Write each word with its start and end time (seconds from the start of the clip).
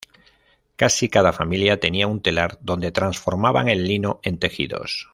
Casi 0.77 1.09
cada 1.09 1.31
familia 1.31 1.79
tenía 1.79 2.07
un 2.07 2.23
telar 2.23 2.57
donde 2.61 2.91
transformaban 2.91 3.69
el 3.69 3.83
lino 3.87 4.19
en 4.23 4.39
tejidos. 4.39 5.09